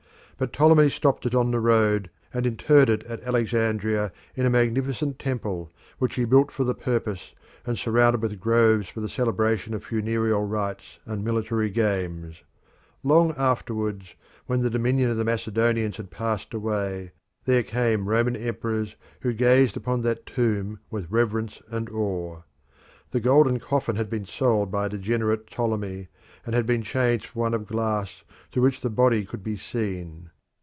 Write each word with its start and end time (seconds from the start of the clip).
But 0.37 0.51
Ptolemy 0.53 0.89
stopped 0.89 1.27
it 1.27 1.35
on 1.35 1.51
the 1.51 1.59
road, 1.59 2.09
and 2.33 2.47
interred 2.47 2.89
it 2.89 3.03
at 3.03 3.21
Alexandria 3.21 4.11
in 4.35 4.43
a 4.43 4.49
magnificent 4.49 5.19
temple, 5.19 5.71
which 5.99 6.15
he 6.15 6.25
built 6.25 6.51
for 6.51 6.63
the 6.63 6.73
purpose 6.73 7.35
and 7.63 7.77
surrounded 7.77 8.23
with 8.23 8.39
groves 8.39 8.89
for 8.89 9.01
the 9.01 9.07
celebration 9.09 9.75
of 9.75 9.83
funereal 9.83 10.43
rites 10.47 10.97
and 11.05 11.23
military 11.23 11.69
games. 11.69 12.41
Long 13.03 13.35
afterwards, 13.37 14.15
when 14.47 14.63
the 14.63 14.71
dominion 14.71 15.11
of 15.11 15.17
the 15.17 15.23
Macedonians 15.23 15.97
had 15.97 16.09
passed 16.09 16.55
away, 16.55 17.11
there 17.45 17.61
came 17.61 18.09
Roman 18.09 18.35
emperors 18.35 18.95
who 19.19 19.33
gazed 19.33 19.77
upon 19.77 20.01
that 20.01 20.25
tomb 20.25 20.79
with 20.89 21.11
reverence 21.11 21.61
and 21.69 21.87
awe. 21.87 22.41
The 23.11 23.19
golden 23.19 23.59
coffin 23.59 23.95
had 23.97 24.09
been 24.09 24.25
sold 24.25 24.71
by 24.71 24.87
a 24.87 24.89
degenerate 24.89 25.45
Ptolemy, 25.51 26.07
and 26.43 26.55
had 26.55 26.65
been 26.65 26.81
changed 26.81 27.25
for 27.27 27.39
one 27.39 27.53
of 27.53 27.67
glass 27.67 28.23
through 28.51 28.63
which 28.63 28.81
the 28.81 28.89
body 28.89 29.23
could 29.23 29.43
be 29.43 29.57
seen. 29.57 30.29